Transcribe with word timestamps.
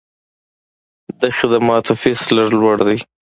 د 1.19 1.21
خدماتو 1.37 1.91
فیس 2.01 2.21
لږ 2.35 2.49
لوړ 2.59 2.77
دی. 2.87 2.97